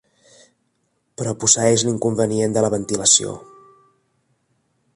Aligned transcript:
Però 1.21 1.33
posseeix 1.43 1.83
l'inconvenient 1.89 2.55
de 2.57 2.63
la 2.67 2.71
ventilació. 2.77 3.35